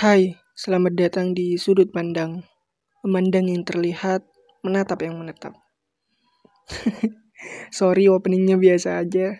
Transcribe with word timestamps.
Hai, 0.00 0.32
selamat 0.56 0.96
datang 0.96 1.36
di 1.36 1.60
sudut 1.60 1.92
pandang. 1.92 2.40
Memandang 3.04 3.52
yang 3.52 3.68
terlihat, 3.68 4.24
menatap 4.64 5.04
yang 5.04 5.20
menetap. 5.20 5.52
Sorry 7.68 8.08
openingnya 8.08 8.56
biasa 8.56 8.96
aja. 8.96 9.36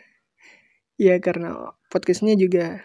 Ya 1.01 1.17
karena 1.17 1.73
podcastnya 1.89 2.37
juga 2.37 2.85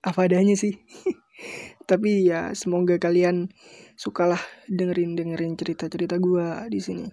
apa 0.00 0.24
adanya 0.24 0.56
sih. 0.56 0.80
Tapi 1.92 2.24
ya 2.24 2.56
semoga 2.56 2.96
kalian 2.96 3.52
sukalah 4.00 4.40
dengerin 4.72 5.12
dengerin 5.12 5.60
cerita 5.60 5.92
cerita 5.92 6.16
gue 6.16 6.48
di 6.72 6.80
sini. 6.80 7.04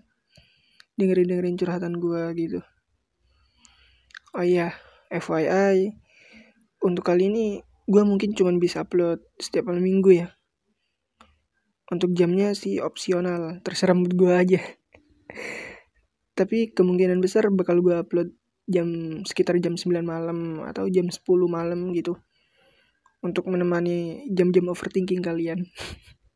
Dengerin 0.95 1.27
dengerin 1.27 1.59
curhatan 1.59 2.00
gue 2.00 2.23
gitu. 2.39 2.63
Oh 4.31 4.47
iya, 4.47 4.79
FYI, 5.11 5.91
untuk 6.88 7.04
kali 7.04 7.27
ini 7.27 7.68
gue 7.90 8.04
mungkin 8.06 8.38
cuma 8.38 8.54
bisa 8.54 8.86
upload 8.86 9.26
setiap 9.42 9.74
malam 9.74 9.82
minggu 9.82 10.14
ya. 10.14 10.28
Untuk 11.89 12.14
jamnya 12.14 12.54
sih 12.54 12.78
opsional, 12.78 13.66
terserah 13.66 13.97
mood 13.97 14.14
gue 14.14 14.30
aja. 14.30 14.61
Tapi 16.38 16.70
kemungkinan 16.70 17.18
besar 17.18 17.50
bakal 17.50 17.82
gue 17.82 17.97
upload 17.97 18.30
jam 18.70 19.20
sekitar 19.25 19.57
jam 19.57 19.74
9 19.74 20.06
malam 20.06 20.61
atau 20.70 20.86
jam 20.86 21.10
10 21.10 21.25
malam 21.50 21.89
gitu. 21.97 22.14
Untuk 23.25 23.50
menemani 23.50 24.30
jam-jam 24.30 24.69
overthinking 24.69 25.25
kalian. 25.25 25.66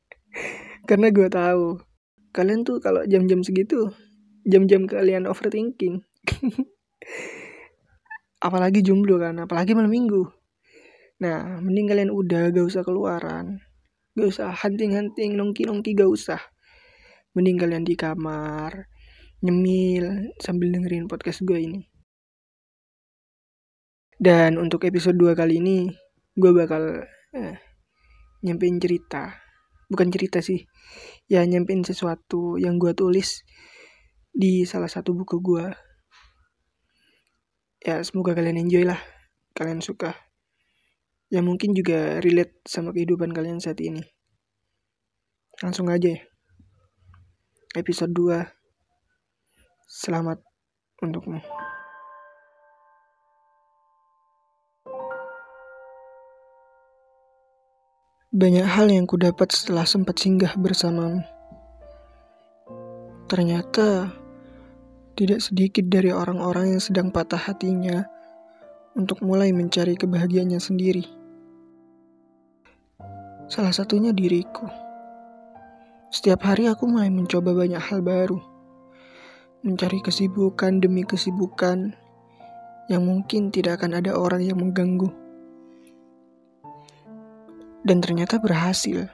Karena 0.89 1.13
gue 1.13 1.30
tahu 1.30 1.77
kalian 2.33 2.66
tuh 2.66 2.81
kalau 2.81 3.05
jam-jam 3.05 3.45
segitu 3.45 3.94
jam-jam 4.41 4.89
kalian 4.89 5.30
overthinking. 5.30 6.02
apalagi 8.45 8.83
jomblo 8.83 9.22
kan, 9.22 9.38
apalagi 9.39 9.72
malam 9.77 9.94
minggu. 9.94 10.42
Nah, 11.23 11.63
mending 11.63 11.87
kalian 11.87 12.11
udah 12.11 12.51
gak 12.51 12.67
usah 12.67 12.83
keluaran. 12.83 13.63
Gak 14.11 14.27
usah 14.27 14.51
hunting-hunting, 14.51 15.39
nongki-nongki 15.39 15.95
gak 15.95 16.11
usah. 16.11 16.41
Mending 17.31 17.63
kalian 17.63 17.88
di 17.88 17.95
kamar, 17.95 18.91
nyemil 19.39 20.35
sambil 20.43 20.75
dengerin 20.75 21.07
podcast 21.07 21.47
gue 21.47 21.63
ini. 21.63 21.80
Dan 24.19 24.59
untuk 24.59 24.83
episode 24.83 25.15
2 25.15 25.31
kali 25.31 25.63
ini, 25.63 25.88
gue 26.35 26.52
bakal 26.52 27.07
eh, 27.31 27.55
nyampein 28.43 28.83
cerita. 28.83 29.39
Bukan 29.87 30.11
cerita 30.11 30.43
sih, 30.43 30.59
ya 31.31 31.39
nyampein 31.47 31.87
sesuatu 31.87 32.59
yang 32.59 32.75
gue 32.75 32.91
tulis 32.91 33.47
di 34.27 34.67
salah 34.67 34.91
satu 34.91 35.15
buku 35.15 35.39
gue. 35.39 35.65
Ya 37.80 38.03
semoga 38.03 38.35
kalian 38.35 38.67
enjoy 38.67 38.83
lah, 38.83 38.99
kalian 39.55 39.80
suka 39.80 40.33
yang 41.34 41.50
mungkin 41.50 41.73
juga 41.73 42.22
relate 42.22 42.62
sama 42.70 42.94
kehidupan 42.94 43.34
kalian 43.34 43.58
saat 43.58 43.81
ini. 43.81 44.06
Langsung 45.66 45.89
aja 45.89 46.14
ya. 46.14 46.22
Episode 47.73 48.14
2. 48.14 48.45
Selamat 49.89 50.38
untukmu. 51.02 51.42
Banyak 58.30 58.66
hal 58.70 58.94
yang 58.94 59.09
kudapat 59.09 59.50
setelah 59.50 59.89
sempat 59.89 60.22
singgah 60.22 60.54
bersamamu. 60.54 61.26
Ternyata 63.26 64.14
tidak 65.17 65.42
sedikit 65.42 65.89
dari 65.89 66.14
orang-orang 66.14 66.78
yang 66.78 66.81
sedang 66.81 67.09
patah 67.09 67.42
hatinya 67.42 68.06
untuk 68.94 69.26
mulai 69.26 69.50
mencari 69.50 69.98
kebahagiaannya 69.98 70.61
sendiri. 70.61 71.22
Salah 73.53 73.69
satunya 73.69 74.09
diriku. 74.09 74.65
Setiap 76.09 76.41
hari 76.41 76.65
aku 76.65 76.89
mulai 76.89 77.13
mencoba 77.13 77.53
banyak 77.53 77.77
hal 77.77 78.01
baru. 78.01 78.41
Mencari 79.61 80.01
kesibukan 80.01 80.81
demi 80.81 81.05
kesibukan 81.05 81.93
yang 82.89 83.05
mungkin 83.05 83.53
tidak 83.53 83.77
akan 83.77 84.02
ada 84.02 84.17
orang 84.17 84.42
yang 84.42 84.58
mengganggu. 84.58 85.05
Dan 87.86 88.02
ternyata 88.02 88.42
berhasil. 88.42 89.05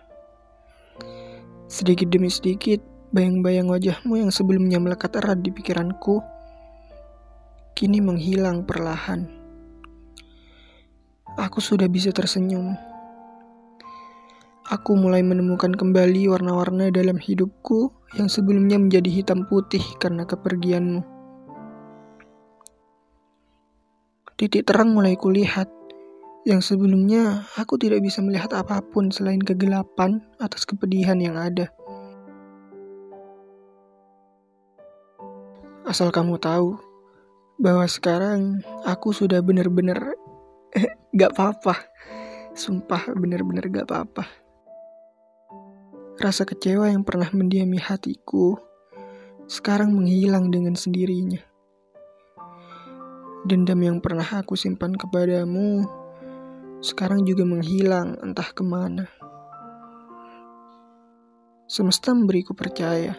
Sedikit 1.68 2.08
demi 2.08 2.32
sedikit, 2.32 2.80
bayang-bayang 3.12 3.68
wajahmu 3.68 4.24
yang 4.24 4.32
sebelumnya 4.32 4.80
melekat 4.80 5.20
erat 5.20 5.44
di 5.44 5.52
pikiranku, 5.52 6.24
kini 7.76 8.00
menghilang 8.00 8.64
perlahan. 8.64 9.28
Aku 11.36 11.60
sudah 11.60 11.92
bisa 11.92 12.16
tersenyum 12.16 12.88
Aku 14.70 14.94
mulai 14.94 15.26
menemukan 15.26 15.74
kembali 15.74 16.30
warna-warna 16.30 16.94
dalam 16.94 17.18
hidupku 17.18 17.90
yang 18.14 18.30
sebelumnya 18.30 18.78
menjadi 18.78 19.10
hitam 19.10 19.50
putih 19.50 19.82
karena 19.98 20.30
kepergianmu. 20.30 21.02
Titik 24.38 24.70
terang 24.70 24.94
mulai 24.94 25.18
kulihat, 25.18 25.74
yang 26.46 26.62
sebelumnya 26.62 27.50
aku 27.58 27.82
tidak 27.82 28.06
bisa 28.06 28.22
melihat 28.22 28.54
apa 28.54 28.78
pun 28.86 29.10
selain 29.10 29.42
kegelapan 29.42 30.22
atas 30.38 30.70
kepedihan 30.70 31.18
yang 31.18 31.34
ada. 31.34 31.74
Asal 35.82 36.14
kamu 36.14 36.38
tahu 36.38 36.78
bahwa 37.58 37.90
sekarang 37.90 38.62
aku 38.86 39.18
sudah 39.18 39.42
benar-benar 39.42 40.14
gak 41.18 41.34
apa-apa. 41.34 41.74
Sumpah 42.54 43.18
benar-benar 43.18 43.66
gak 43.66 43.90
apa-apa. 43.90 44.49
Rasa 46.20 46.44
kecewa 46.44 46.92
yang 46.92 47.08
pernah 47.08 47.32
mendiami 47.32 47.80
hatiku 47.80 48.60
sekarang 49.48 49.96
menghilang 49.96 50.52
dengan 50.52 50.76
sendirinya. 50.76 51.40
Dendam 53.48 53.80
yang 53.80 53.98
pernah 54.04 54.28
aku 54.28 54.60
simpan 54.60 55.00
kepadamu 55.00 55.88
sekarang 56.84 57.24
juga 57.24 57.48
menghilang 57.48 58.20
entah 58.20 58.52
ke 58.52 58.60
mana. 58.68 59.08
Semesta 61.72 62.12
memberiku 62.12 62.52
percaya 62.52 63.16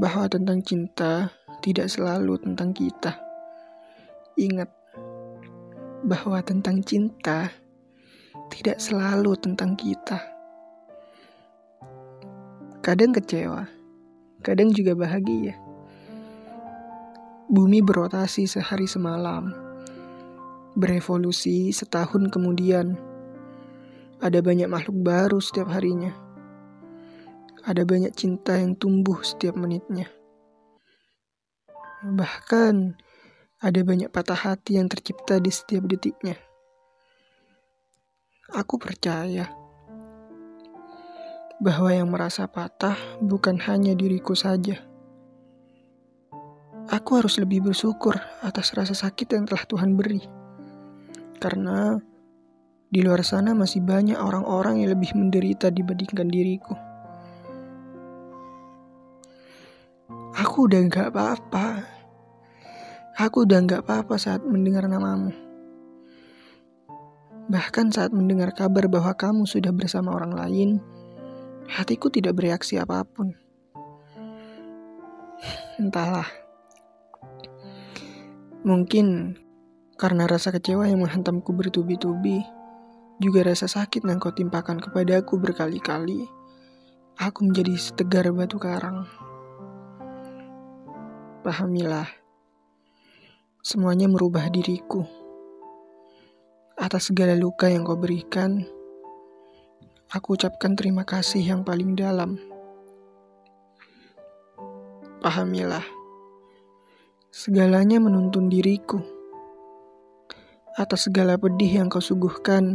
bahwa 0.00 0.32
tentang 0.32 0.64
cinta 0.64 1.28
tidak 1.60 1.92
selalu 1.92 2.40
tentang 2.40 2.72
kita. 2.72 3.20
Ingat 4.40 4.72
bahwa 6.08 6.40
tentang 6.40 6.80
cinta 6.80 7.52
tidak 8.48 8.80
selalu 8.80 9.36
tentang 9.36 9.76
kita. 9.76 10.29
Kadang 12.80 13.12
kecewa, 13.12 13.68
kadang 14.40 14.72
juga 14.72 14.96
bahagia. 14.96 15.52
Bumi 17.44 17.84
berotasi 17.84 18.48
sehari 18.48 18.88
semalam, 18.88 19.52
berevolusi 20.72 21.76
setahun 21.76 22.32
kemudian. 22.32 22.96
Ada 24.24 24.40
banyak 24.40 24.64
makhluk 24.72 24.96
baru 24.96 25.44
setiap 25.44 25.68
harinya. 25.76 26.16
Ada 27.68 27.84
banyak 27.84 28.16
cinta 28.16 28.56
yang 28.56 28.72
tumbuh 28.80 29.20
setiap 29.20 29.60
menitnya. 29.60 30.08
Bahkan 32.00 32.96
ada 33.60 33.80
banyak 33.84 34.08
patah 34.08 34.40
hati 34.40 34.80
yang 34.80 34.88
tercipta 34.88 35.36
di 35.36 35.52
setiap 35.52 35.84
detiknya. 35.84 36.40
Aku 38.56 38.80
percaya 38.80 39.59
bahwa 41.60 41.92
yang 41.92 42.08
merasa 42.08 42.48
patah 42.48 42.96
bukan 43.20 43.60
hanya 43.68 43.92
diriku 43.92 44.32
saja. 44.32 44.80
Aku 46.88 47.20
harus 47.20 47.36
lebih 47.36 47.70
bersyukur 47.70 48.16
atas 48.40 48.72
rasa 48.72 48.96
sakit 48.96 49.36
yang 49.36 49.44
telah 49.44 49.68
Tuhan 49.68 49.94
beri. 49.94 50.24
Karena 51.36 52.00
di 52.90 53.00
luar 53.04 53.22
sana 53.22 53.54
masih 53.54 53.84
banyak 53.84 54.18
orang-orang 54.18 54.82
yang 54.82 54.96
lebih 54.96 55.14
menderita 55.14 55.70
dibandingkan 55.70 56.26
diriku. 56.26 56.74
Aku 60.40 60.66
udah 60.66 60.80
gak 60.88 61.12
apa-apa. 61.12 61.84
Aku 63.20 63.44
udah 63.44 63.60
gak 63.68 63.84
apa-apa 63.86 64.16
saat 64.16 64.42
mendengar 64.42 64.88
namamu. 64.88 65.30
Bahkan 67.52 67.92
saat 67.92 68.10
mendengar 68.10 68.50
kabar 68.56 68.88
bahwa 68.88 69.12
kamu 69.14 69.44
sudah 69.44 69.70
bersama 69.70 70.16
orang 70.16 70.34
lain, 70.34 70.70
hatiku 71.70 72.10
tidak 72.10 72.34
bereaksi 72.34 72.76
apa 72.82 73.06
pun. 73.06 73.38
Entahlah. 75.78 76.26
Mungkin 78.66 79.38
karena 79.96 80.28
rasa 80.28 80.52
kecewa 80.52 80.84
yang 80.90 81.00
menghantamku 81.00 81.54
bertubi-tubi, 81.54 82.44
juga 83.20 83.44
rasa 83.44 83.68
sakit 83.68 84.04
yang 84.04 84.20
kau 84.20 84.32
timpakan 84.32 84.80
kepadaku 84.80 85.36
berkali-kali, 85.40 86.28
aku 87.20 87.44
menjadi 87.44 87.76
setegar 87.76 88.28
batu 88.32 88.56
karang. 88.56 89.04
Pahamilah, 91.40 92.08
semuanya 93.64 94.08
merubah 94.08 94.48
diriku. 94.52 95.04
Atas 96.80 97.12
segala 97.12 97.36
luka 97.36 97.68
yang 97.68 97.84
kau 97.84 97.96
berikan, 97.96 98.64
Aku 100.10 100.34
ucapkan 100.34 100.74
terima 100.74 101.06
kasih 101.06 101.38
yang 101.38 101.62
paling 101.62 101.94
dalam. 101.94 102.34
Pahamilah, 105.22 105.86
segalanya 107.30 108.02
menuntun 108.02 108.50
diriku. 108.50 108.98
Atas 110.74 111.06
segala 111.06 111.38
pedih 111.38 111.78
yang 111.78 111.86
kau 111.86 112.02
suguhkan, 112.02 112.74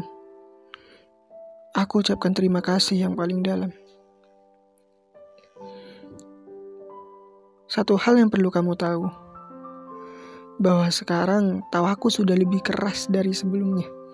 aku 1.75 2.07
ucapkan 2.07 2.31
terima 2.31 2.63
kasih 2.63 3.03
yang 3.03 3.19
paling 3.19 3.43
dalam. 3.43 3.75
Satu 7.67 7.99
hal 7.99 8.15
yang 8.15 8.31
perlu 8.31 8.47
kamu 8.47 8.79
tahu 8.79 9.11
bahwa 10.63 10.87
sekarang 10.87 11.67
tawaku 11.67 12.07
sudah 12.07 12.39
lebih 12.39 12.63
keras 12.63 13.11
dari 13.11 13.35
sebelumnya. 13.35 14.04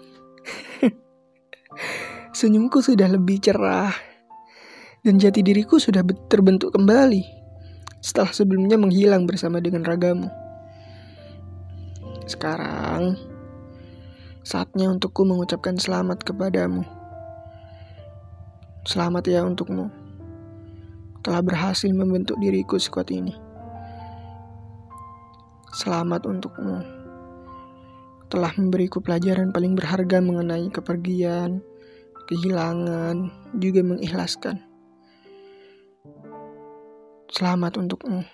Senyumku 2.42 2.82
sudah 2.82 3.06
lebih 3.06 3.38
cerah 3.38 3.94
dan 5.06 5.22
jati 5.22 5.46
diriku 5.46 5.78
sudah 5.78 6.02
terbentuk 6.26 6.74
kembali 6.74 7.22
setelah 8.02 8.34
sebelumnya 8.34 8.82
menghilang 8.82 9.30
bersama 9.30 9.62
dengan 9.62 9.86
ragamu. 9.86 10.26
Sekarang 12.26 13.14
saatnya 14.42 14.90
untukku 14.90 15.22
mengucapkan 15.22 15.78
selamat 15.78 16.26
kepadamu. 16.26 16.82
Selamat 18.90 19.22
ya 19.30 19.46
untukmu. 19.46 19.94
Telah 21.22 21.46
berhasil 21.46 21.94
membentuk 21.94 22.42
diriku 22.42 22.82
sekuat 22.82 23.14
ini. 23.14 23.38
Selamat 25.78 26.26
untukmu. 26.26 26.82
Telah 28.34 28.50
memberiku 28.58 28.98
pelajaran 28.98 29.54
paling 29.54 29.78
berharga 29.78 30.18
mengenai 30.26 30.74
kepergian, 30.74 31.62
kehilangan, 32.27 33.29
juga 33.57 33.81
mengikhlaskan. 33.85 34.62
Selamat 37.31 37.79
untukmu. 37.79 38.27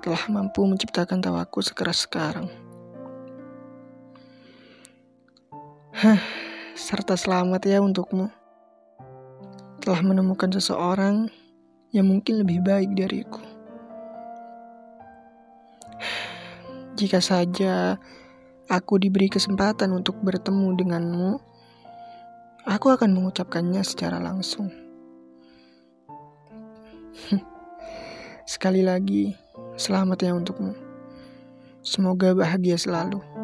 Telah 0.00 0.22
mampu 0.32 0.64
menciptakan 0.64 1.20
tawaku 1.20 1.60
sekeras 1.60 2.06
sekarang. 2.06 2.48
Hah, 5.90 6.22
serta 6.72 7.18
selamat 7.18 7.60
ya 7.68 7.82
untukmu. 7.84 8.32
Telah 9.84 10.00
menemukan 10.00 10.48
seseorang 10.48 11.28
yang 11.92 12.06
mungkin 12.06 12.46
lebih 12.46 12.62
baik 12.64 12.94
dariku. 12.94 13.42
Jika 16.96 17.20
saja 17.20 17.98
aku 18.70 19.02
diberi 19.02 19.26
kesempatan 19.26 19.90
untuk 19.90 20.22
bertemu 20.22 20.78
denganmu, 20.78 21.49
aku 22.68 22.92
akan 22.92 23.16
mengucapkannya 23.16 23.80
secara 23.84 24.20
langsung. 24.20 24.68
Sekali 28.52 28.84
lagi, 28.84 29.32
selamat 29.80 30.18
ya 30.20 30.36
untukmu. 30.36 30.74
Semoga 31.80 32.36
bahagia 32.36 32.76
selalu. 32.76 33.39